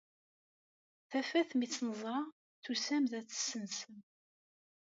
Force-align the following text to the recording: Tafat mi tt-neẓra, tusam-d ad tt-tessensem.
Tafat 1.09 1.49
mi 1.55 1.67
tt-neẓra, 1.67 2.17
tusam-d 2.63 3.11
ad 3.19 3.25
tt-tessensem. 3.27 3.97